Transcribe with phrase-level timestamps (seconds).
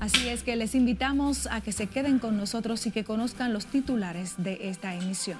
[0.00, 3.66] Así es que les invitamos a que se queden con nosotros y que conozcan los
[3.66, 5.38] titulares de esta emisión.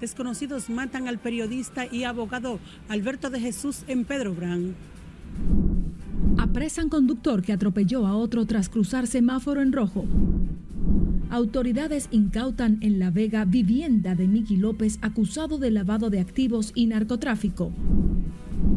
[0.00, 2.58] Desconocidos matan al periodista y abogado
[2.88, 4.74] Alberto de Jesús en Pedro Brán.
[6.38, 10.06] Apresan conductor que atropelló a otro tras cruzar semáforo en rojo.
[11.30, 16.86] Autoridades incautan en La Vega vivienda de Miki López acusado de lavado de activos y
[16.86, 17.70] narcotráfico.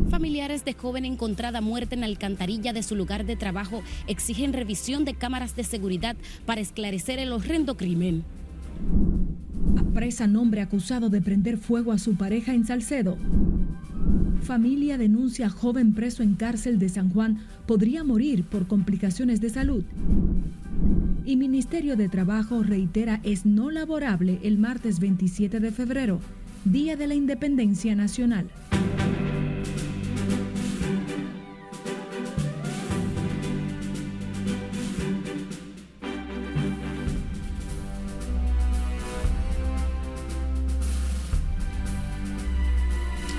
[0.10, 5.14] Familiares de joven encontrada muerta en alcantarilla de su lugar de trabajo exigen revisión de
[5.14, 8.26] cámaras de seguridad para esclarecer el horrendo crimen.
[9.78, 13.18] Apresan hombre acusado de prender fuego a su pareja en Salcedo.
[14.44, 19.86] Familia denuncia joven preso en cárcel de San Juan podría morir por complicaciones de salud.
[21.24, 26.20] Y Ministerio de Trabajo reitera es no laborable el martes 27 de febrero,
[26.66, 28.50] Día de la Independencia Nacional.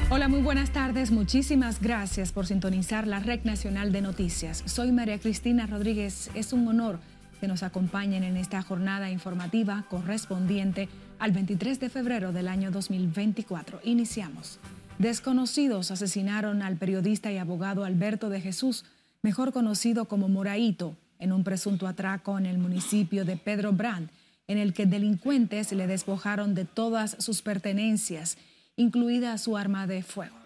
[0.09, 1.11] Hola, muy buenas tardes.
[1.11, 4.63] Muchísimas gracias por sintonizar la Red Nacional de Noticias.
[4.67, 6.31] Soy María Cristina Rodríguez.
[6.35, 7.01] Es un honor
[7.43, 13.81] que nos acompañen en esta jornada informativa correspondiente al 23 de febrero del año 2024.
[13.83, 14.61] Iniciamos.
[14.99, 18.85] Desconocidos asesinaron al periodista y abogado Alberto de Jesús,
[19.23, 24.11] mejor conocido como Moraito, en un presunto atraco en el municipio de Pedro Brand,
[24.47, 28.39] en el que delincuentes le despojaron de todas sus pertenencias
[28.77, 30.42] incluida su arma de fuego.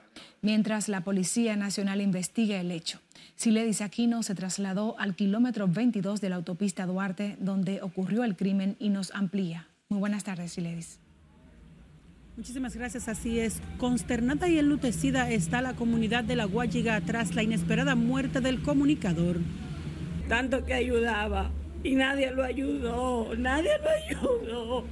[0.47, 3.01] Mientras la Policía Nacional investiga el hecho,
[3.35, 8.77] Siledis Aquino se trasladó al kilómetro 22 de la autopista Duarte, donde ocurrió el crimen
[8.79, 9.67] y nos amplía.
[9.89, 11.01] Muy buenas tardes, Siledis.
[12.37, 13.61] Muchísimas gracias, así es.
[13.79, 19.41] Consternada y enlutecida está la comunidad de La Guayiga tras la inesperada muerte del comunicador.
[20.29, 21.51] Tanto que ayudaba
[21.83, 24.85] y nadie lo ayudó, nadie lo ayudó.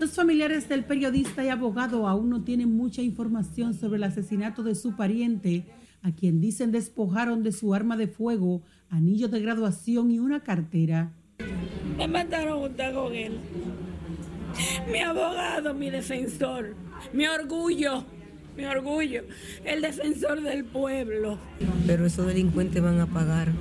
[0.00, 4.74] Los familiares del periodista y abogado aún no tienen mucha información sobre el asesinato de
[4.74, 5.66] su pariente,
[6.00, 11.12] a quien dicen despojaron de su arma de fuego, anillo de graduación y una cartera.
[11.98, 13.40] Me mataron junto con él.
[14.90, 16.74] Mi abogado, mi defensor,
[17.12, 18.02] mi orgullo,
[18.56, 19.24] mi orgullo,
[19.66, 21.36] el defensor del pueblo.
[21.86, 23.52] Pero esos delincuentes van a pagar,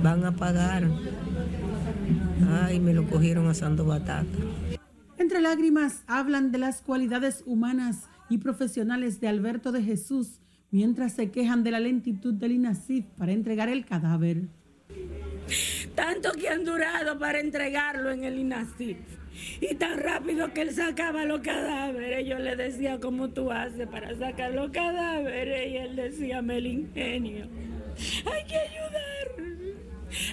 [0.00, 0.84] van a pagar.
[2.62, 4.28] Ay, me lo cogieron asando batata.
[5.34, 10.38] Entre lágrimas hablan de las cualidades humanas y profesionales de Alberto de Jesús
[10.70, 14.42] mientras se quejan de la lentitud del INACIF para entregar el cadáver.
[15.96, 18.96] Tanto que han durado para entregarlo en el INACIF.
[19.60, 22.28] Y tan rápido que él sacaba los cadáveres.
[22.28, 25.72] Yo le decía, ¿cómo tú haces para sacar los cadáveres?
[25.72, 27.48] Y él decía, me el ingenio.
[28.24, 29.04] Hay que ayudar.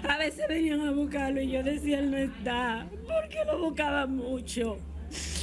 [0.08, 4.78] A veces venían a buscarlo y yo decía, él no está, porque lo buscaba mucho.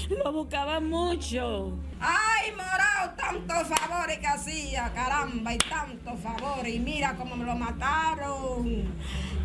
[0.09, 1.73] Lo buscaba mucho.
[2.01, 6.75] Ay, Morao, tantos favores que hacía, caramba, y tantos favores.
[6.75, 8.85] Y mira cómo me lo mataron.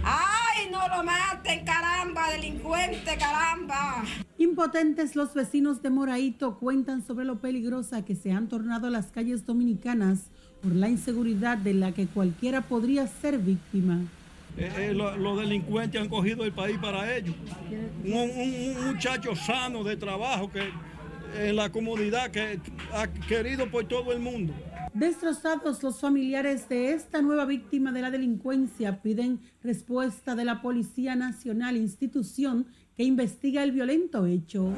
[0.03, 4.03] Ay, no lo maten, caramba, delincuente, caramba.
[4.38, 9.45] Impotentes los vecinos de Moraito cuentan sobre lo peligrosa que se han tornado las calles
[9.45, 10.28] dominicanas
[10.62, 14.00] por la inseguridad de la que cualquiera podría ser víctima.
[14.58, 17.36] Eh, eh, los delincuentes han cogido el país para ellos.
[18.06, 20.69] Un, muchacho sano de trabajo que
[21.36, 22.59] en la comunidad que
[22.94, 24.53] ha querido por todo el mundo.
[24.94, 31.16] Destrozados los familiares de esta nueva víctima de la delincuencia piden respuesta de la Policía
[31.16, 34.72] Nacional, institución que investiga el violento hecho.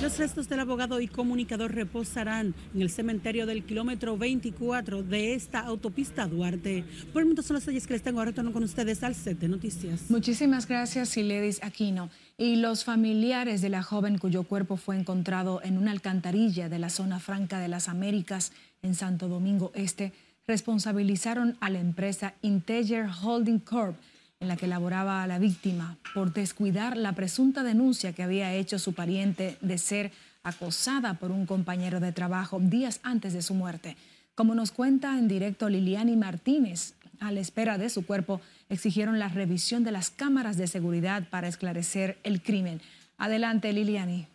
[0.00, 5.58] Los restos del abogado y comunicador reposarán en el cementerio del kilómetro 24 de esta
[5.58, 6.84] autopista Duarte.
[7.12, 8.20] Por el son las que les tengo.
[8.20, 10.08] Ahora retorno con ustedes al set de noticias.
[10.08, 12.10] Muchísimas gracias, Siledis Aquino.
[12.36, 16.90] Y los familiares de la joven cuyo cuerpo fue encontrado en una alcantarilla de la
[16.90, 18.52] zona franca de las Américas
[18.82, 20.12] en Santo Domingo Este
[20.46, 23.96] responsabilizaron a la empresa Integer Holding Corp
[24.40, 28.78] en la que laboraba a la víctima por descuidar la presunta denuncia que había hecho
[28.78, 30.12] su pariente de ser
[30.44, 33.96] acosada por un compañero de trabajo días antes de su muerte.
[34.34, 39.28] Como nos cuenta en directo Liliani Martínez, a la espera de su cuerpo, exigieron la
[39.28, 42.80] revisión de las cámaras de seguridad para esclarecer el crimen.
[43.16, 44.28] Adelante, Liliani.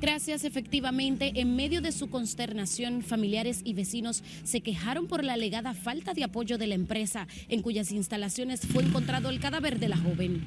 [0.00, 5.74] Gracias, efectivamente, en medio de su consternación, familiares y vecinos se quejaron por la alegada
[5.74, 9.98] falta de apoyo de la empresa en cuyas instalaciones fue encontrado el cadáver de la
[9.98, 10.42] joven.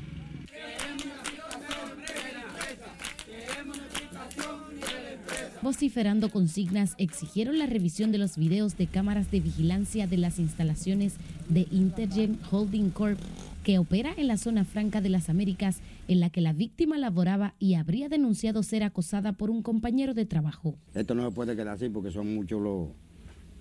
[5.61, 11.13] Vociferando consignas, exigieron la revisión de los videos de cámaras de vigilancia de las instalaciones
[11.47, 13.17] de Intergem Holding Corp,
[13.63, 17.55] que opera en la zona franca de las Américas, en la que la víctima laboraba
[17.59, 20.75] y habría denunciado ser acosada por un compañero de trabajo.
[20.93, 22.89] Esto no se puede quedar así porque son muchos los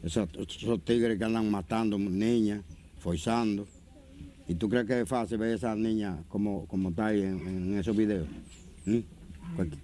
[0.02, 0.28] esos,
[0.84, 2.62] tigres que andan matando niñas,
[2.98, 3.66] forzando.
[4.48, 7.78] ¿Y tú crees que es fácil ver a esas niñas como, como está ahí en,
[7.78, 8.26] esos videos?
[8.84, 8.98] ¿Mm?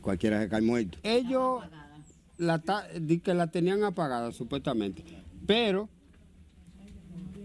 [0.01, 0.99] cualquiera se cae muerto.
[1.03, 1.63] Ellos
[2.39, 2.61] la,
[3.23, 5.05] que la tenían apagada supuestamente.
[5.47, 5.89] Pero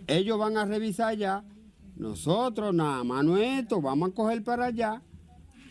[0.07, 1.43] ellos van a revisar ya.
[1.95, 5.01] Nosotros nada más nuestro vamos a coger para allá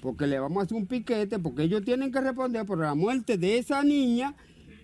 [0.01, 3.39] porque le vamos a hacer un piquete porque ellos tienen que responder por la muerte
[3.39, 4.35] de esa niña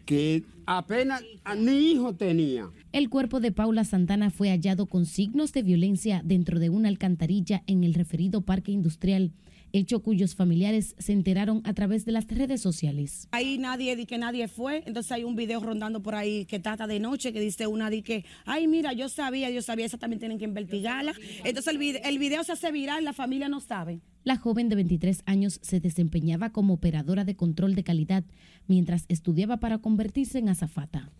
[0.06, 1.22] que apenas
[1.56, 2.70] ni hijo tenía.
[2.92, 7.62] El cuerpo de Paula Santana fue hallado con signos de violencia dentro de una alcantarilla
[7.66, 9.32] en el referido parque industrial
[9.72, 13.28] hecho cuyos familiares se enteraron a través de las redes sociales.
[13.30, 16.86] Ahí nadie di que nadie fue, entonces hay un video rondando por ahí que trata
[16.86, 20.20] de noche que dice una di que, ay mira, yo sabía, yo sabía, esa también
[20.20, 21.12] tienen que investigarla.
[21.44, 24.00] Entonces el video, el video se hace viral, la familia no sabe.
[24.24, 28.24] La joven de 23 años se desempeñaba como operadora de control de calidad
[28.66, 31.10] mientras estudiaba para convertirse en azafata.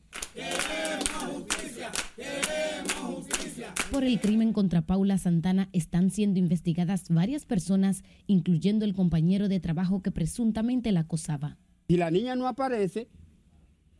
[3.90, 9.61] Por el crimen contra Paula Santana están siendo investigadas varias personas, incluyendo el compañero de
[9.61, 11.56] trabajo que presuntamente la acosaba.
[11.88, 13.08] Si la niña no aparece,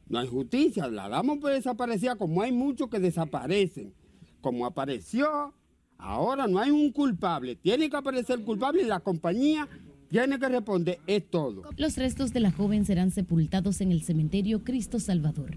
[0.09, 3.95] no hay justicia, la damos por desaparecida como hay muchos que desaparecen.
[4.43, 5.55] Como apareció,
[5.97, 9.67] ahora no hay un culpable, tiene que aparecer el culpable y la compañía
[10.11, 11.63] tiene que responder, es todo.
[11.79, 15.57] Los restos de la joven serán sepultados en el cementerio Cristo Salvador.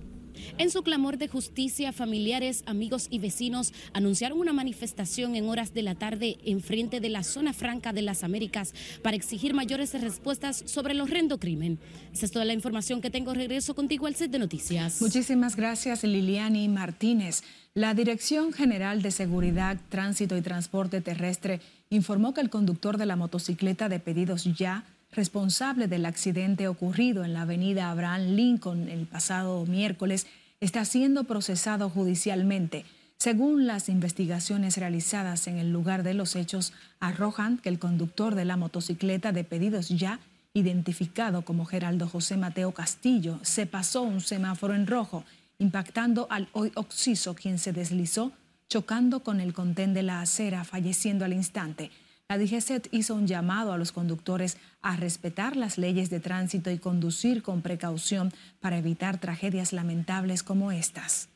[0.57, 5.81] En su clamor de justicia, familiares, amigos y vecinos anunciaron una manifestación en horas de
[5.81, 10.63] la tarde en frente de la zona franca de las Américas para exigir mayores respuestas
[10.65, 11.79] sobre el horrendo crimen.
[12.13, 13.33] Esa es toda la información que tengo.
[13.33, 15.01] Regreso contigo al set de noticias.
[15.01, 17.43] Muchísimas gracias, Liliani Martínez.
[17.73, 23.15] La Dirección General de Seguridad, Tránsito y Transporte Terrestre informó que el conductor de la
[23.15, 29.65] motocicleta de pedidos ya responsable del accidente ocurrido en la avenida Abraham Lincoln el pasado
[29.65, 30.27] miércoles,
[30.59, 32.85] está siendo procesado judicialmente.
[33.17, 38.45] Según las investigaciones realizadas en el lugar de los hechos, arrojan que el conductor de
[38.45, 40.19] la motocicleta de pedidos ya,
[40.53, 45.23] identificado como Geraldo José Mateo Castillo, se pasó un semáforo en rojo,
[45.59, 48.31] impactando al hoy Oxiso, quien se deslizó,
[48.69, 51.91] chocando con el contén de la acera, falleciendo al instante.
[52.31, 56.77] La DGCET hizo un llamado a los conductores a respetar las leyes de tránsito y
[56.77, 58.31] conducir con precaución
[58.61, 61.27] para evitar tragedias lamentables como estas.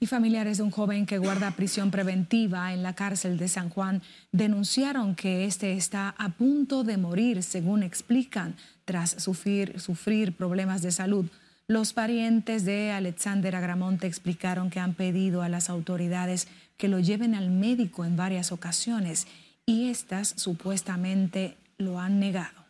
[0.00, 4.00] y familiares de un joven que guarda prisión preventiva en la cárcel de San Juan
[4.30, 8.54] denunciaron que este está a punto de morir, según explican,
[8.84, 11.26] tras sufrir, sufrir problemas de salud.
[11.70, 16.48] Los parientes de Alexander Agramonte explicaron que han pedido a las autoridades
[16.78, 19.26] que lo lleven al médico en varias ocasiones
[19.66, 22.64] y estas supuestamente lo han negado.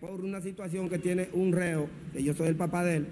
[0.00, 3.06] Por una situación que tiene un reo, que yo soy el papá de él,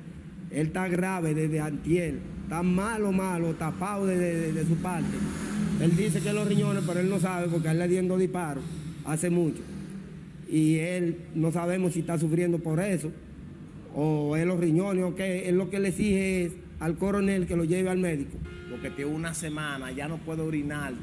[0.51, 5.17] él está grave desde antiel, está malo, malo, tapado de, su parte.
[5.81, 8.65] Él dice que los riñones, pero él no sabe porque él le dieron disparos
[9.05, 9.63] hace mucho.
[10.49, 13.13] Y él no sabemos si está sufriendo por eso
[13.95, 17.57] o es los riñones o qué, es lo que le exige es al coronel que
[17.57, 18.39] lo lleve al médico.
[18.71, 20.95] Porque tiene una semana, ya no puede orinar,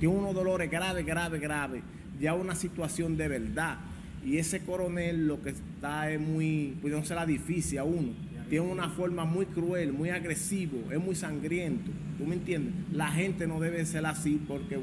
[0.00, 1.82] tiene unos dolores graves, graves, graves,
[2.20, 3.78] ya una situación de verdad.
[4.24, 8.12] Y ese coronel lo que está es muy, pues no será difícil a uno.
[8.48, 11.90] Tiene una forma muy cruel, muy agresivo, es muy sangriento.
[12.18, 12.74] ¿Tú me entiendes?
[12.92, 14.80] La gente no debe ser así porque...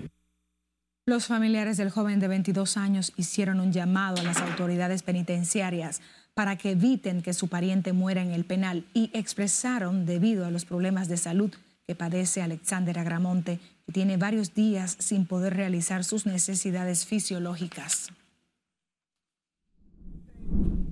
[1.06, 6.02] Los familiares del joven de 22 años hicieron un llamado a las autoridades penitenciarias
[6.40, 10.64] para que eviten que su pariente muera en el penal y expresaron, debido a los
[10.64, 11.54] problemas de salud
[11.86, 18.08] que padece Alexander Agramonte, que tiene varios días sin poder realizar sus necesidades fisiológicas.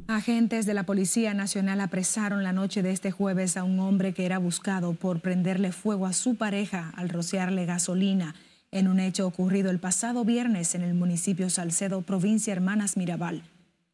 [0.10, 4.26] Agentes de la Policía Nacional apresaron la noche de este jueves a un hombre que
[4.26, 8.36] era buscado por prenderle fuego a su pareja al rociarle gasolina
[8.72, 13.44] en un hecho ocurrido el pasado viernes en el municipio Salcedo, provincia Hermanas Mirabal.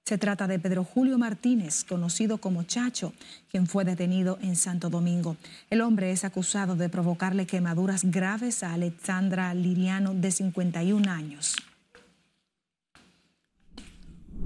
[0.06, 3.14] Se trata de Pedro Julio Martínez, conocido como Chacho,
[3.50, 5.38] quien fue detenido en Santo Domingo.
[5.70, 11.56] El hombre es acusado de provocarle quemaduras graves a Alexandra Liriano, de 51 años.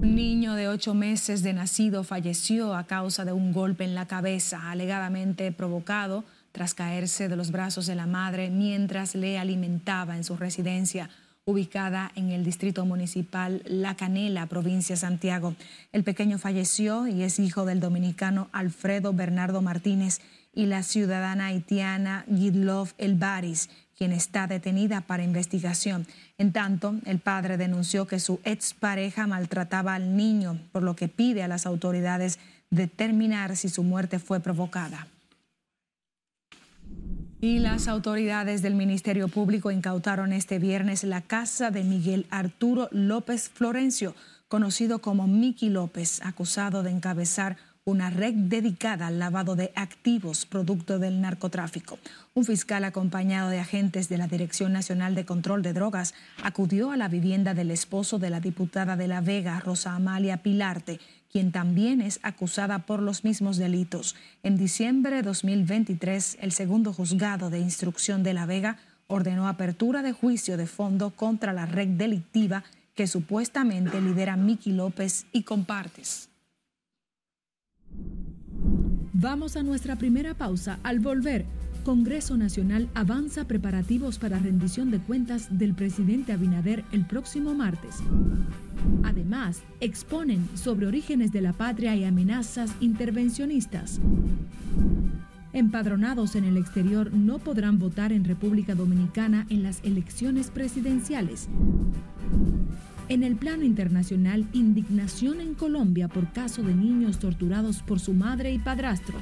[0.00, 4.06] Un niño de ocho meses de nacido falleció a causa de un golpe en la
[4.06, 10.22] cabeza, alegadamente provocado tras caerse de los brazos de la madre mientras le alimentaba en
[10.22, 11.10] su residencia
[11.48, 15.54] ubicada en el distrito municipal La Canela, provincia de Santiago.
[15.92, 20.20] El pequeño falleció y es hijo del dominicano Alfredo Bernardo Martínez
[20.52, 26.06] y la ciudadana haitiana Gidlov Elbaris, quien está detenida para investigación.
[26.36, 31.42] En tanto, el padre denunció que su expareja maltrataba al niño, por lo que pide
[31.42, 32.38] a las autoridades
[32.68, 35.08] determinar si su muerte fue provocada.
[37.40, 43.48] Y las autoridades del Ministerio Público incautaron este viernes la casa de Miguel Arturo López
[43.48, 44.16] Florencio,
[44.48, 50.98] conocido como Miki López, acusado de encabezar una red dedicada al lavado de activos producto
[50.98, 52.00] del narcotráfico.
[52.34, 56.96] Un fiscal acompañado de agentes de la Dirección Nacional de Control de Drogas acudió a
[56.96, 60.98] la vivienda del esposo de la diputada de La Vega, Rosa Amalia Pilarte,
[61.30, 64.16] quien también es acusada por los mismos delitos.
[64.42, 70.12] En diciembre de 2023, el segundo juzgado de instrucción de La Vega ordenó apertura de
[70.12, 76.30] juicio de fondo contra la red delictiva que supuestamente lidera Miki López y compartes.
[79.12, 80.78] Vamos a nuestra primera pausa.
[80.82, 81.44] Al volver,
[81.88, 87.96] Congreso Nacional avanza preparativos para rendición de cuentas del presidente Abinader el próximo martes.
[89.04, 94.00] Además, exponen sobre orígenes de la patria y amenazas intervencionistas.
[95.54, 101.48] Empadronados en el exterior no podrán votar en República Dominicana en las elecciones presidenciales.
[103.08, 108.52] En el plano internacional, indignación en Colombia por caso de niños torturados por su madre
[108.52, 109.16] y padrastro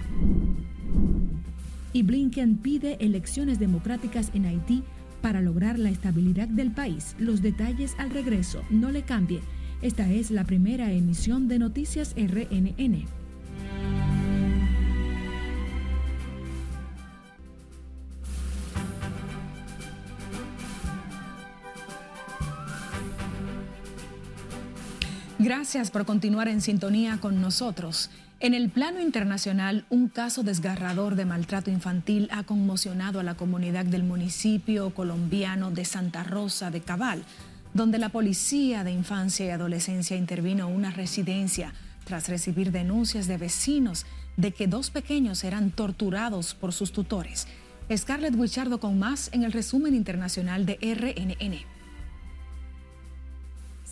[1.93, 4.83] y Blinken pide elecciones democráticas en Haití
[5.21, 7.17] para lograr la estabilidad del país.
[7.19, 9.41] Los detalles al regreso, no le cambie.
[9.83, 13.07] Esta es la primera emisión de Noticias RNN.
[25.39, 28.11] Gracias por continuar en sintonía con nosotros.
[28.39, 33.87] En el plano internacional, un caso desgarrador de maltrato infantil ha conmocionado a la comunidad
[33.87, 37.23] del municipio colombiano de Santa Rosa de Cabal,
[37.73, 41.73] donde la Policía de Infancia y Adolescencia intervino en una residencia
[42.05, 44.05] tras recibir denuncias de vecinos
[44.37, 47.49] de que dos pequeños eran torturados por sus tutores.
[47.95, 51.76] Scarlett Wichardo con más en el resumen internacional de RNN.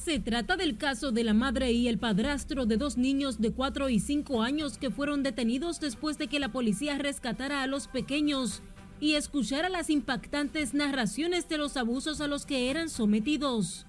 [0.04, 3.88] Se trata del caso de la madre y el padrastro de dos niños de 4
[3.88, 8.60] y 5 años que fueron detenidos después de que la policía rescatara a los pequeños
[9.00, 13.86] y escuchara las impactantes narraciones de los abusos a los que eran sometidos.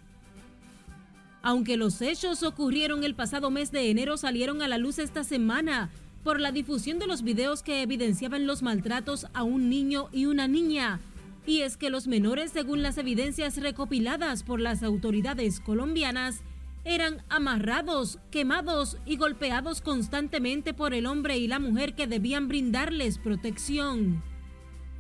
[1.42, 5.90] Aunque los hechos ocurrieron el pasado mes de enero, salieron a la luz esta semana
[6.24, 10.48] por la difusión de los videos que evidenciaban los maltratos a un niño y una
[10.48, 11.02] niña
[11.46, 16.42] y es que los menores, según las evidencias recopiladas por las autoridades colombianas,
[16.84, 23.18] eran amarrados, quemados y golpeados constantemente por el hombre y la mujer que debían brindarles
[23.18, 24.24] protección.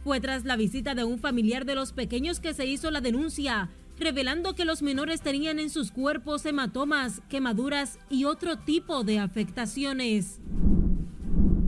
[0.03, 3.69] Fue tras la visita de un familiar de los pequeños que se hizo la denuncia,
[3.97, 10.39] revelando que los menores tenían en sus cuerpos hematomas, quemaduras y otro tipo de afectaciones.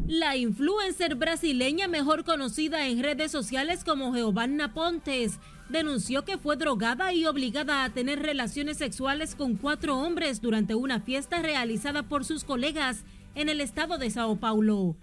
[0.07, 5.37] La influencer brasileña mejor conocida en redes sociales como Giovanna Pontes
[5.67, 11.01] denunció que fue drogada y obligada a tener relaciones sexuales con cuatro hombres durante una
[11.01, 13.03] fiesta realizada por sus colegas
[13.35, 14.95] en el estado de Sao Paulo.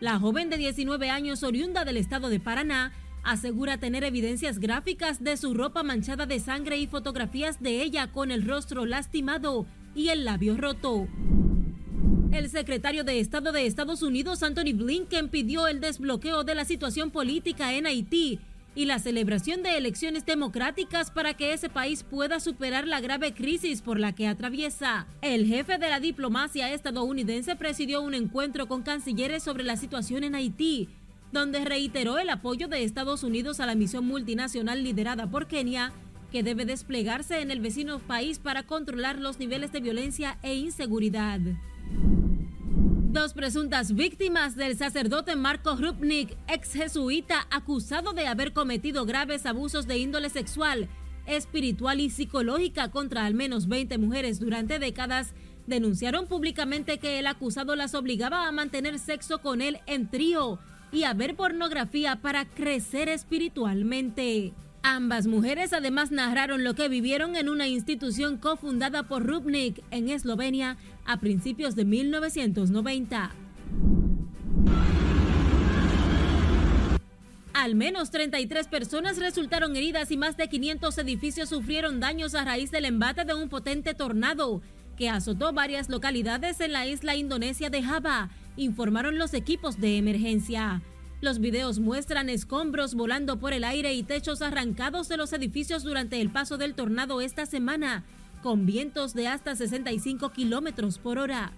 [0.00, 2.92] La joven de 19 años oriunda del estado de Paraná
[3.24, 8.30] asegura tener evidencias gráficas de su ropa manchada de sangre y fotografías de ella con
[8.30, 11.08] el rostro lastimado y el labio roto.
[12.32, 17.10] El secretario de Estado de Estados Unidos, Anthony Blinken, pidió el desbloqueo de la situación
[17.10, 18.40] política en Haití
[18.74, 23.80] y la celebración de elecciones democráticas para que ese país pueda superar la grave crisis
[23.80, 25.06] por la que atraviesa.
[25.22, 30.34] El jefe de la diplomacia estadounidense presidió un encuentro con cancilleres sobre la situación en
[30.34, 30.88] Haití,
[31.32, 35.92] donde reiteró el apoyo de Estados Unidos a la misión multinacional liderada por Kenia,
[36.30, 41.40] que debe desplegarse en el vecino país para controlar los niveles de violencia e inseguridad.
[43.16, 49.86] Dos presuntas víctimas del sacerdote Marco Rupnik, ex jesuita acusado de haber cometido graves abusos
[49.86, 50.86] de índole sexual,
[51.24, 55.32] espiritual y psicológica contra al menos 20 mujeres durante décadas,
[55.66, 60.58] denunciaron públicamente que el acusado las obligaba a mantener sexo con él en trío
[60.92, 64.52] y a ver pornografía para crecer espiritualmente.
[64.88, 70.76] Ambas mujeres además narraron lo que vivieron en una institución cofundada por Rupnik en Eslovenia
[71.06, 73.30] a principios de 1990.
[77.52, 82.70] Al menos 33 personas resultaron heridas y más de 500 edificios sufrieron daños a raíz
[82.70, 84.60] del embate de un potente tornado
[84.96, 90.82] que azotó varias localidades en la isla indonesia de Java, informaron los equipos de emergencia.
[91.20, 96.20] Los videos muestran escombros volando por el aire y techos arrancados de los edificios durante
[96.20, 98.04] el paso del tornado esta semana,
[98.46, 101.50] con vientos de hasta 65 kilómetros por hora.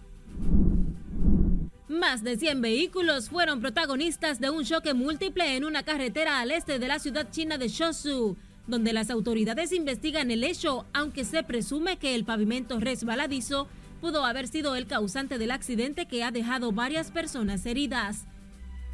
[1.86, 6.78] Más de 100 vehículos fueron protagonistas de un choque múltiple en una carretera al este
[6.78, 11.98] de la ciudad china de Shosu, donde las autoridades investigan el hecho, aunque se presume
[11.98, 13.68] que el pavimento resbaladizo
[14.00, 18.24] pudo haber sido el causante del accidente que ha dejado varias personas heridas.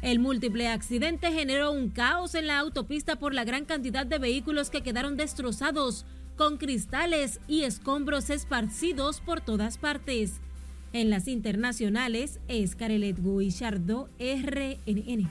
[0.01, 4.69] El múltiple accidente generó un caos en la autopista por la gran cantidad de vehículos
[4.69, 10.41] que quedaron destrozados, con cristales y escombros esparcidos por todas partes.
[10.93, 15.29] En las internacionales es Carelet Guillardo, RNN.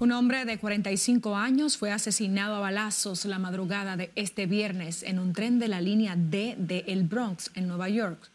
[0.00, 5.18] Un hombre de 45 años fue asesinado a balazos la madrugada de este viernes en
[5.18, 8.30] un tren de la línea D de El Bronx, en Nueva York.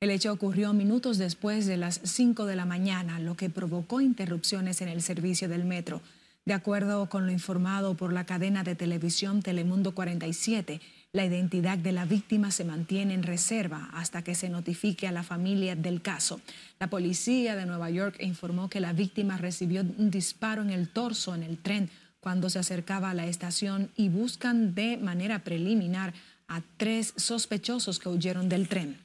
[0.00, 4.80] El hecho ocurrió minutos después de las 5 de la mañana, lo que provocó interrupciones
[4.80, 6.00] en el servicio del metro.
[6.44, 10.80] De acuerdo con lo informado por la cadena de televisión Telemundo 47,
[11.12, 15.22] la identidad de la víctima se mantiene en reserva hasta que se notifique a la
[15.22, 16.40] familia del caso.
[16.80, 21.32] La policía de Nueva York informó que la víctima recibió un disparo en el torso
[21.36, 26.12] en el tren cuando se acercaba a la estación y buscan de manera preliminar
[26.48, 28.98] a tres sospechosos que huyeron del tren.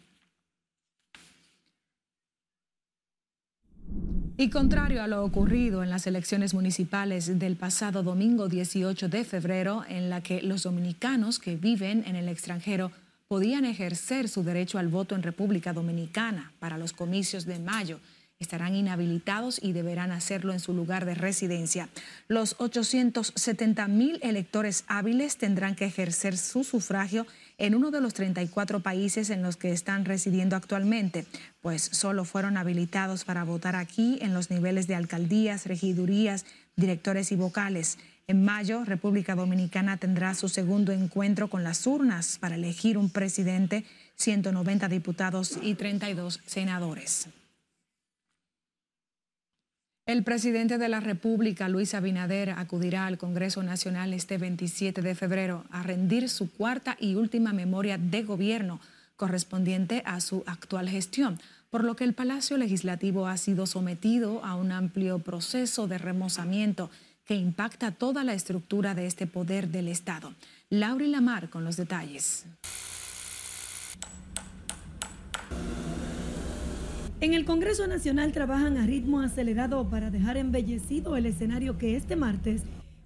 [4.39, 9.83] Y contrario a lo ocurrido en las elecciones municipales del pasado domingo 18 de febrero,
[9.89, 12.91] en la que los dominicanos que viven en el extranjero
[13.27, 17.99] podían ejercer su derecho al voto en República Dominicana para los comicios de mayo,
[18.37, 21.89] estarán inhabilitados y deberán hacerlo en su lugar de residencia.
[22.27, 27.25] Los 870 mil electores hábiles tendrán que ejercer su sufragio
[27.57, 31.25] en uno de los 34 países en los que están residiendo actualmente,
[31.61, 37.35] pues solo fueron habilitados para votar aquí en los niveles de alcaldías, regidurías, directores y
[37.35, 37.97] vocales.
[38.27, 43.85] En mayo, República Dominicana tendrá su segundo encuentro con las urnas para elegir un presidente,
[44.15, 47.29] 190 diputados y 32 senadores.
[50.07, 55.65] El presidente de la República, Luis Abinader, acudirá al Congreso Nacional este 27 de febrero
[55.69, 58.79] a rendir su cuarta y última memoria de gobierno
[59.17, 64.55] correspondiente a su actual gestión, por lo que el Palacio Legislativo ha sido sometido a
[64.55, 66.89] un amplio proceso de remozamiento
[67.25, 70.33] que impacta toda la estructura de este poder del Estado.
[70.69, 72.45] Lauri Lamar con los detalles.
[77.19, 82.15] En el Congreso Nacional trabajan a ritmo acelerado para dejar embellecido el escenario que este
[82.15, 82.61] martes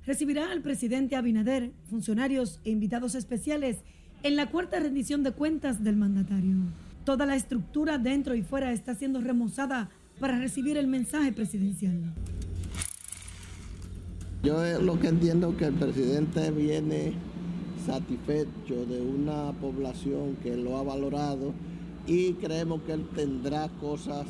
[0.05, 3.77] recibirá al presidente Abinader, funcionarios e invitados especiales
[4.23, 6.57] en la cuarta rendición de cuentas del mandatario.
[7.05, 12.13] Toda la estructura dentro y fuera está siendo remozada para recibir el mensaje presidencial.
[14.43, 17.13] Yo lo que entiendo que el presidente viene
[17.85, 21.53] satisfecho de una población que lo ha valorado
[22.07, 24.25] y creemos que él tendrá cosas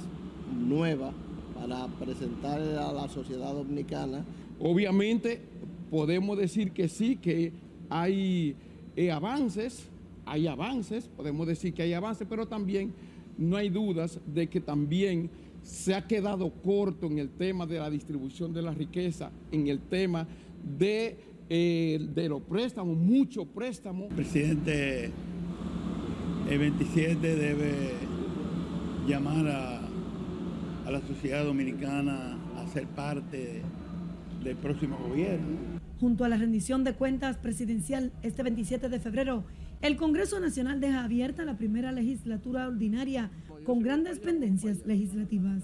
[0.53, 1.13] nuevas
[1.55, 4.25] para presentar a la sociedad dominicana.
[4.59, 5.41] Obviamente
[5.89, 7.53] podemos decir que sí, que
[7.89, 8.55] hay
[8.95, 9.87] eh, avances,
[10.25, 12.93] hay avances, podemos decir que hay avances, pero también
[13.37, 15.29] no hay dudas de que también
[15.63, 19.79] se ha quedado corto en el tema de la distribución de la riqueza, en el
[19.79, 20.27] tema
[20.77, 21.17] de,
[21.49, 24.11] eh, de los préstamos, muchos préstamos.
[24.13, 25.11] Presidente
[26.51, 27.93] el 27 debe
[29.07, 33.61] llamar a, la sociedad dominicana a ser parte
[34.43, 35.79] del próximo gobierno.
[36.01, 39.45] Junto a la rendición de cuentas presidencial este 27 de febrero,
[39.81, 43.31] el Congreso Nacional deja abierta la primera legislatura ordinaria
[43.63, 45.63] con grandes pendencias legislativas.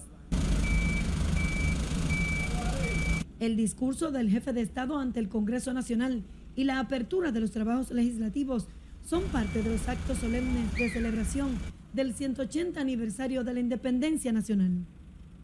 [3.42, 6.24] El discurso del jefe de Estado ante el Congreso Nacional
[6.56, 8.70] y la apertura de los trabajos legislativos
[9.08, 11.58] son parte de los actos solemnes de celebración
[11.94, 14.86] del 180 aniversario de la independencia nacional.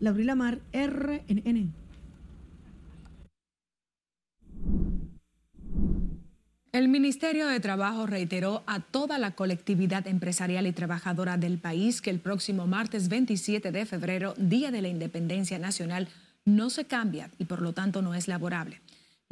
[0.02, 1.74] Laurila Mar, RNN.
[6.74, 12.10] El Ministerio de Trabajo reiteró a toda la colectividad empresarial y trabajadora del país que
[12.10, 16.10] el próximo martes 27 de febrero, Día de la Independencia Nacional,
[16.46, 18.82] no se cambia y por lo tanto no es laborable.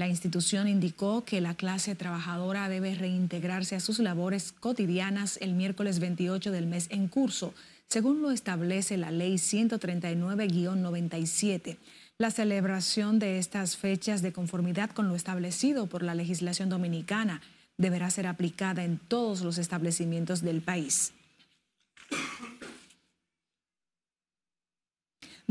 [0.01, 5.99] La institución indicó que la clase trabajadora debe reintegrarse a sus labores cotidianas el miércoles
[5.99, 7.53] 28 del mes en curso,
[7.87, 11.77] según lo establece la Ley 139-97.
[12.17, 17.39] La celebración de estas fechas de conformidad con lo establecido por la legislación dominicana
[17.77, 21.13] deberá ser aplicada en todos los establecimientos del país.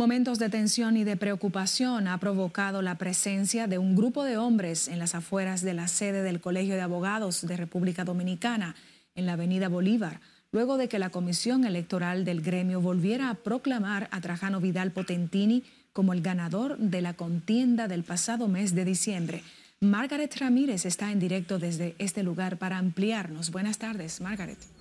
[0.01, 4.89] Momentos de tensión y de preocupación ha provocado la presencia de un grupo de hombres
[4.89, 8.77] en las afueras de la sede del Colegio de Abogados de República Dominicana,
[9.15, 14.09] en la Avenida Bolívar, luego de que la Comisión Electoral del gremio volviera a proclamar
[14.11, 19.43] a Trajano Vidal Potentini como el ganador de la contienda del pasado mes de diciembre.
[19.81, 23.51] Margaret Ramírez está en directo desde este lugar para ampliarnos.
[23.51, 24.80] Buenas tardes, Margaret.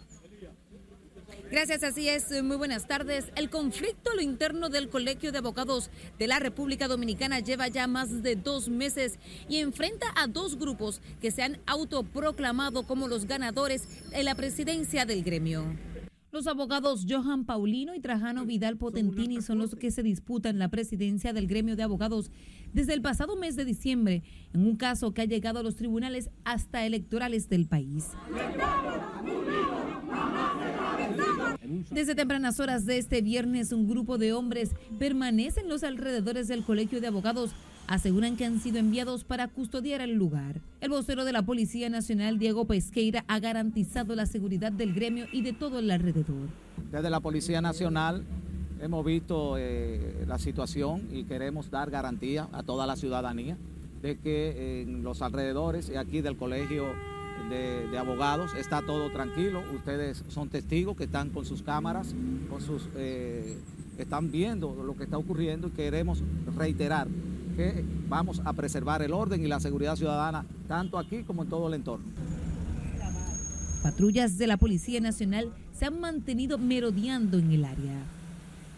[1.52, 2.44] Gracias, así es.
[2.44, 3.32] Muy buenas tardes.
[3.36, 7.88] El conflicto a lo interno del Colegio de Abogados de la República Dominicana lleva ya
[7.88, 13.26] más de dos meses y enfrenta a dos grupos que se han autoproclamado como los
[13.26, 15.66] ganadores de la presidencia del gremio.
[16.32, 21.34] Los abogados Johan Paulino y Trajano Vidal Potentini son los que se disputan la presidencia
[21.34, 22.30] del gremio de abogados
[22.72, 24.22] desde el pasado mes de diciembre,
[24.54, 28.10] en un caso que ha llegado a los tribunales hasta electorales del país.
[31.92, 36.64] Desde tempranas horas de este viernes, un grupo de hombres permanece en los alrededores del
[36.64, 37.52] Colegio de Abogados
[37.90, 40.62] aseguran que han sido enviados para custodiar el lugar.
[40.80, 45.42] El vocero de la Policía Nacional, Diego Pesqueira, ha garantizado la seguridad del gremio y
[45.42, 46.50] de todo el alrededor.
[46.92, 48.24] Desde la Policía Nacional
[48.80, 53.58] hemos visto eh, la situación y queremos dar garantía a toda la ciudadanía
[54.04, 56.86] de que en los alrededores y aquí del Colegio
[57.50, 59.64] de, Abogados está todo tranquilo.
[59.76, 62.16] Ustedes son testigos que están con sus cámaras,
[62.50, 63.58] con sus, eh,
[63.98, 66.24] están viendo lo que está ocurriendo y queremos
[66.56, 67.08] reiterar
[67.58, 71.68] que vamos a preservar el orden y la seguridad ciudadana tanto aquí como en todo
[71.68, 72.06] el entorno.
[73.84, 78.19] Patrullas de la Policía Nacional se han mantenido merodeando en el área.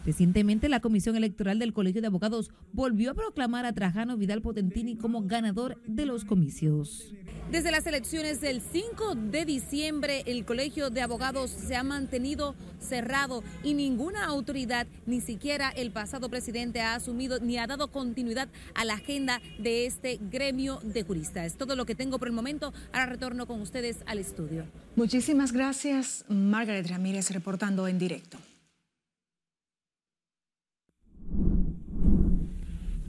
[0.04, 4.96] Recientemente, la Comisión Electoral del Colegio de Abogados volvió a proclamar a Trajano Vidal Potentini
[4.96, 7.14] como ganador de los comicios.
[7.50, 13.44] Desde las elecciones del 5 de diciembre, el Colegio de Abogados se ha mantenido cerrado
[13.62, 18.84] y ninguna autoridad, ni siquiera el pasado presidente, ha asumido ni ha dado continuidad a
[18.84, 21.46] la agenda de este gremio de juristas.
[21.46, 22.72] Es todo lo que tengo por el momento.
[22.92, 24.64] Ahora retorno con ustedes al estudio.
[24.96, 28.38] Muchísimas gracias, Margaret Ramírez, reportando en directo.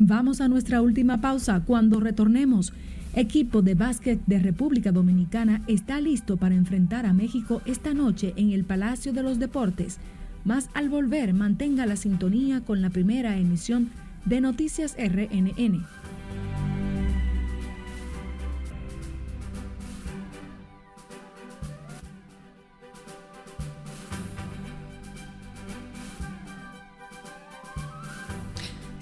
[0.05, 1.61] Vamos a nuestra última pausa.
[1.65, 2.73] Cuando retornemos,
[3.15, 8.51] equipo de básquet de República Dominicana está listo para enfrentar a México esta noche en
[8.51, 9.99] el Palacio de los Deportes.
[10.43, 13.91] Más al volver, mantenga la sintonía con la primera emisión
[14.25, 15.85] de Noticias RNN.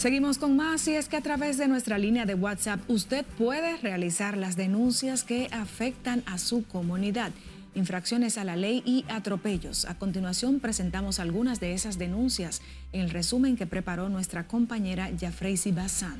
[0.01, 3.77] Seguimos con más y es que a través de nuestra línea de WhatsApp usted puede
[3.77, 7.31] realizar las denuncias que afectan a su comunidad,
[7.75, 9.85] infracciones a la ley y atropellos.
[9.85, 15.71] A continuación presentamos algunas de esas denuncias en el resumen que preparó nuestra compañera Jafreisi
[15.71, 16.19] Bazán.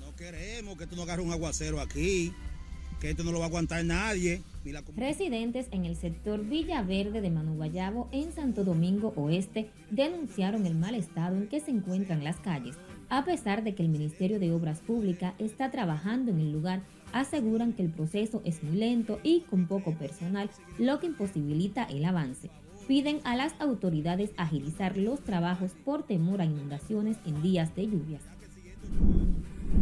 [0.00, 2.32] No queremos que tú no agarres un aguacero aquí,
[3.00, 4.42] que esto no lo va a aguantar nadie.
[4.96, 11.36] Residentes en el sector Villaverde de Manuguayabo, en Santo Domingo Oeste, denunciaron el mal estado
[11.36, 12.76] en que se encuentran las calles.
[13.08, 16.82] A pesar de que el Ministerio de Obras Públicas está trabajando en el lugar,
[17.12, 22.04] aseguran que el proceso es muy lento y con poco personal, lo que imposibilita el
[22.04, 22.50] avance.
[22.86, 28.22] Piden a las autoridades agilizar los trabajos por temor a inundaciones en días de lluvias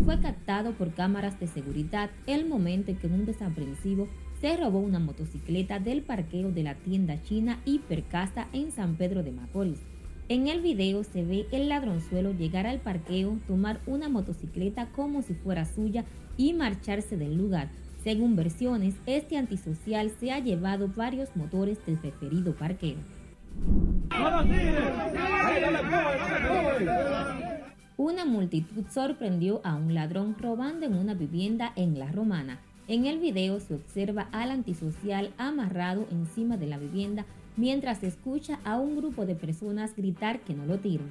[0.04, 4.08] fue captado por cámaras de seguridad el momento en que un desaprensivo
[4.40, 9.32] se robó una motocicleta del parqueo de la tienda china Hipercasa en San Pedro de
[9.32, 9.80] Macorís.
[10.28, 15.34] En el video se ve el ladronzuelo llegar al parqueo, tomar una motocicleta como si
[15.34, 16.04] fuera suya
[16.36, 17.70] y marcharse del lugar.
[18.02, 22.98] Según versiones, este antisocial se ha llevado varios motores del referido parqueo.
[27.98, 32.60] Una multitud sorprendió a un ladrón robando en una vivienda en La Romana.
[32.88, 37.24] En el video se observa al antisocial amarrado encima de la vivienda
[37.56, 41.10] mientras se escucha a un grupo de personas gritar que no lo tiren.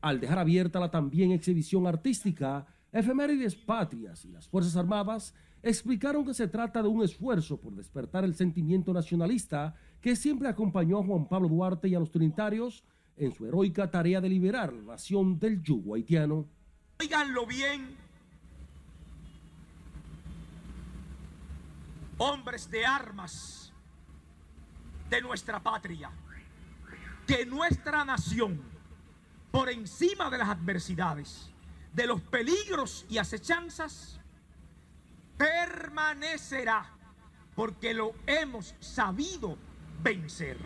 [0.00, 6.34] Al dejar abierta la también exhibición artística, Efemérides Patrias y las Fuerzas Armadas explicaron que
[6.34, 11.28] se trata de un esfuerzo por despertar el sentimiento nacionalista que siempre acompañó a Juan
[11.28, 12.84] Pablo Duarte y a los trinitarios
[13.16, 16.46] en su heroica tarea de liberar la nación del yugo haitiano.
[17.00, 17.96] Oiganlo bien,
[22.18, 23.72] hombres de armas
[25.08, 26.10] de nuestra patria,
[27.26, 28.60] que nuestra nación,
[29.50, 31.50] por encima de las adversidades,
[31.92, 34.19] de los peligros y acechanzas,
[35.40, 36.84] permanecerá
[37.54, 39.56] porque lo hemos sabido
[40.02, 40.58] vencer.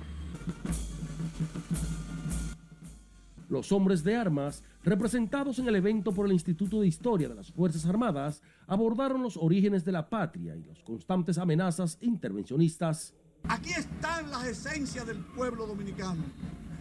[3.49, 7.53] Los hombres de armas, representados en el evento por el Instituto de Historia de las
[7.53, 13.15] Fuerzas Armadas, abordaron los orígenes de la patria y las constantes amenazas intervencionistas.
[13.49, 16.25] Aquí están las esencias del pueblo dominicano.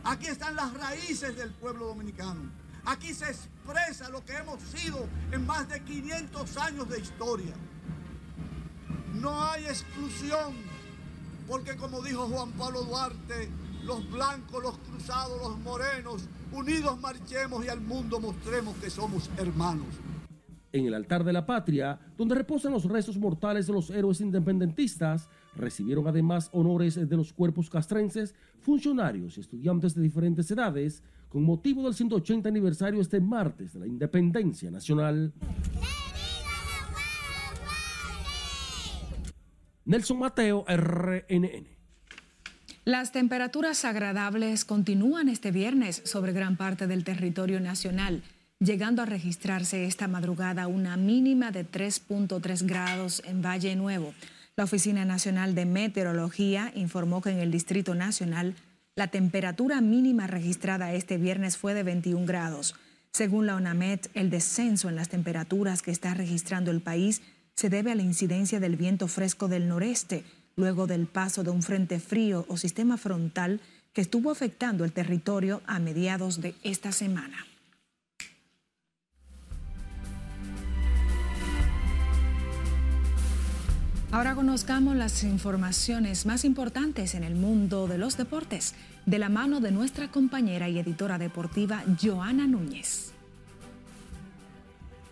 [0.03, 2.49] Aquí están las raíces del pueblo dominicano.
[2.85, 7.53] Aquí se expresa lo que hemos sido en más de 500 años de historia.
[9.23, 10.53] No hay exclusión,
[11.47, 13.47] porque como dijo Juan Pablo Duarte,
[13.85, 19.87] los blancos, los cruzados, los morenos, unidos marchemos y al mundo mostremos que somos hermanos.
[20.73, 25.29] En el altar de la patria, donde reposan los restos mortales de los héroes independentistas,
[25.55, 31.83] recibieron además honores de los cuerpos castrenses, funcionarios y estudiantes de diferentes edades, con motivo
[31.83, 35.31] del 180 aniversario este martes de la independencia nacional.
[39.85, 41.67] Nelson Mateo, RNN.
[42.85, 48.23] Las temperaturas agradables continúan este viernes sobre gran parte del territorio nacional,
[48.59, 54.13] llegando a registrarse esta madrugada una mínima de 3.3 grados en Valle Nuevo.
[54.55, 58.55] La Oficina Nacional de Meteorología informó que en el Distrito Nacional
[58.95, 62.75] la temperatura mínima registrada este viernes fue de 21 grados.
[63.11, 67.21] Según la ONAMET, el descenso en las temperaturas que está registrando el país
[67.55, 70.23] se debe a la incidencia del viento fresco del noreste,
[70.55, 73.59] luego del paso de un frente frío o sistema frontal
[73.93, 77.45] que estuvo afectando el territorio a mediados de esta semana.
[84.11, 88.75] Ahora conozcamos las informaciones más importantes en el mundo de los deportes,
[89.07, 93.12] de la mano de nuestra compañera y editora deportiva Joana Núñez.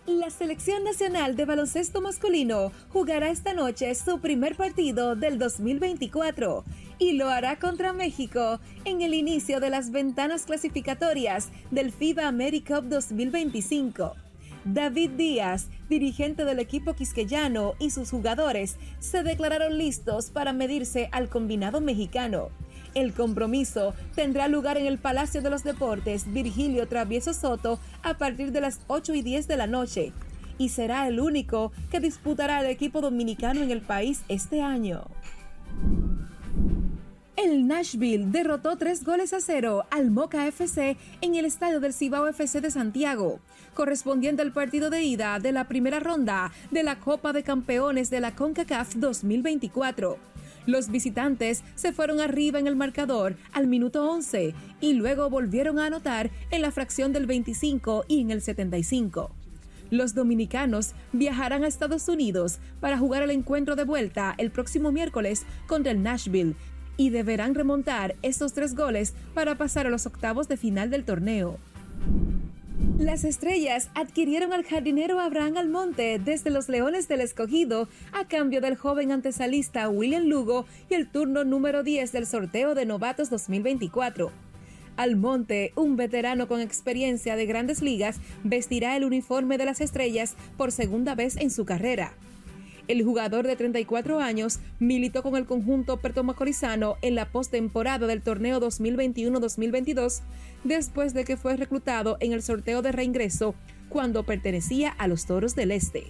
[0.06, 6.64] La selección nacional de baloncesto masculino jugará esta noche su primer partido del 2024
[6.98, 12.86] y lo hará contra México en el inicio de las ventanas clasificatorias del FIBA AmeriCup
[12.86, 14.16] 2025.
[14.64, 21.28] David Díaz, dirigente del equipo quisqueyano, y sus jugadores se declararon listos para medirse al
[21.28, 22.50] combinado mexicano.
[22.94, 28.52] El compromiso tendrá lugar en el Palacio de los Deportes Virgilio Travieso Soto a partir
[28.52, 30.12] de las 8 y 10 de la noche
[30.58, 35.04] y será el único que disputará el equipo dominicano en el país este año.
[37.34, 42.28] El Nashville derrotó tres goles a cero al Moca FC en el estadio del Cibao
[42.28, 43.40] FC de Santiago,
[43.74, 48.20] correspondiente al partido de ida de la primera ronda de la Copa de Campeones de
[48.20, 50.31] la CONCACAF 2024.
[50.66, 55.86] Los visitantes se fueron arriba en el marcador al minuto 11 y luego volvieron a
[55.86, 59.32] anotar en la fracción del 25 y en el 75.
[59.90, 65.44] Los dominicanos viajarán a Estados Unidos para jugar el encuentro de vuelta el próximo miércoles
[65.66, 66.54] contra el Nashville
[66.96, 71.58] y deberán remontar estos tres goles para pasar a los octavos de final del torneo.
[73.02, 78.76] Las estrellas adquirieron al jardinero Abraham Almonte desde los Leones del Escogido a cambio del
[78.76, 84.30] joven antesalista William Lugo y el turno número 10 del sorteo de novatos 2024.
[84.96, 90.70] Almonte, un veterano con experiencia de grandes ligas, vestirá el uniforme de las estrellas por
[90.70, 92.14] segunda vez en su carrera.
[92.88, 98.60] El jugador de 34 años militó con el conjunto pertomacorizano en la postemporada del torneo
[98.60, 100.20] 2021-2022
[100.64, 103.54] después de que fue reclutado en el sorteo de reingreso
[103.88, 106.06] cuando pertenecía a los Toros del Este.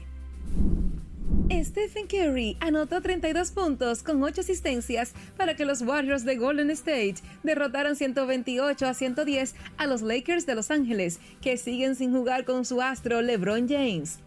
[1.64, 7.16] Stephen Curry anotó 32 puntos con 8 asistencias para que los Warriors de Golden State
[7.42, 12.64] derrotaran 128 a 110 a los Lakers de Los Ángeles, que siguen sin jugar con
[12.64, 14.18] su astro LeBron James.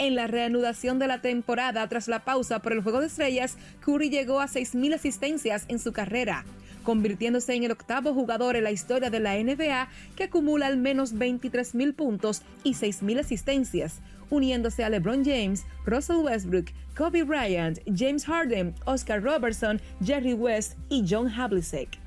[0.00, 4.08] En la reanudación de la temporada tras la pausa por el Juego de Estrellas, Curry
[4.08, 6.46] llegó a 6.000 asistencias en su carrera,
[6.84, 11.14] convirtiéndose en el octavo jugador en la historia de la NBA que acumula al menos
[11.14, 18.74] 23.000 puntos y 6.000 asistencias, uniéndose a LeBron James, Russell Westbrook, Kobe Bryant, James Harden,
[18.86, 21.98] Oscar Robertson, Jerry West y John Havlicek.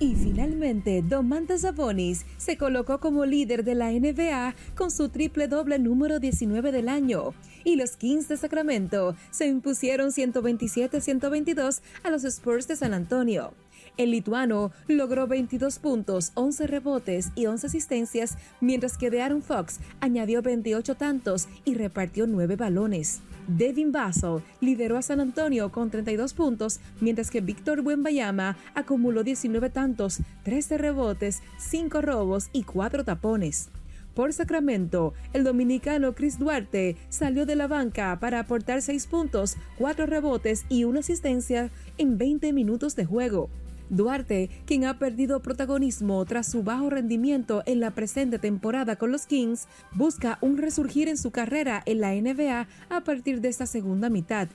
[0.00, 5.78] Y finalmente, Domantas Sabonis se colocó como líder de la NBA con su triple doble
[5.78, 7.32] número 19 del año.
[7.62, 13.54] Y los Kings de Sacramento se impusieron 127-122 a los Spurs de San Antonio.
[13.96, 20.42] El lituano logró 22 puntos, 11 rebotes y 11 asistencias, mientras que De'Aaron Fox añadió
[20.42, 23.20] 28 tantos y repartió 9 balones.
[23.46, 29.70] Devin Vassell lideró a San Antonio con 32 puntos, mientras que Víctor Buenbayama acumuló 19
[29.70, 33.68] tantos, 13 rebotes, 5 robos y 4 tapones.
[34.14, 40.06] Por Sacramento, el dominicano Chris Duarte salió de la banca para aportar 6 puntos, 4
[40.06, 43.50] rebotes y una asistencia en 20 minutos de juego.
[43.90, 49.26] Duarte, quien ha perdido protagonismo tras su bajo rendimiento en la presente temporada con los
[49.26, 54.08] Kings, busca un resurgir en su carrera en la NBA a partir de esta segunda
[54.08, 54.48] mitad.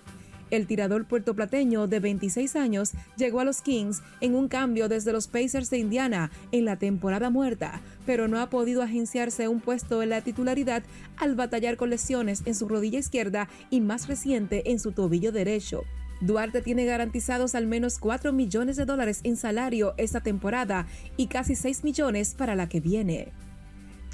[0.49, 5.27] El tirador puertoplateño de 26 años llegó a los Kings en un cambio desde los
[5.27, 10.09] Pacers de Indiana en la temporada muerta, pero no ha podido agenciarse un puesto en
[10.09, 10.81] la titularidad
[11.17, 15.83] al batallar con lesiones en su rodilla izquierda y más reciente en su tobillo derecho.
[16.21, 21.55] Duarte tiene garantizados al menos 4 millones de dólares en salario esta temporada y casi
[21.55, 23.29] 6 millones para la que viene.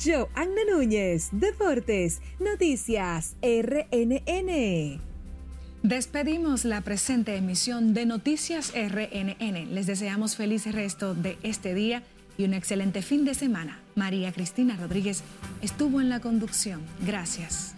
[0.03, 4.99] Yo, Anna Núñez, Deportes, Noticias, RNN.
[5.83, 9.73] Despedimos la presente emisión de Noticias RNN.
[9.73, 12.03] Les deseamos feliz resto de este día
[12.37, 13.79] y un excelente fin de semana.
[13.95, 15.23] María Cristina Rodríguez
[15.61, 16.81] estuvo en la conducción.
[17.05, 17.74] Gracias.